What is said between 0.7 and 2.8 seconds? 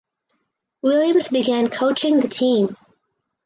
Williams began coaching the team.